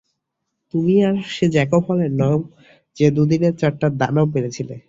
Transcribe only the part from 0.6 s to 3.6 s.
তুমি আর সে জ্যাকব হল্যান্ড নও যে দুদিনে